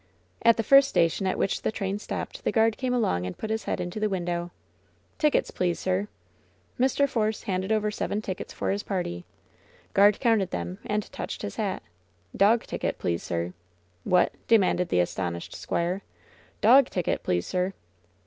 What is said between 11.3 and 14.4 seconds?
his hat. "Dog ticket, please, sir." ^^What?"